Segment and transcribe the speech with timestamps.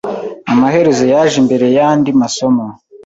[0.53, 2.63] Amaherezo yaje imbere yandi masomo.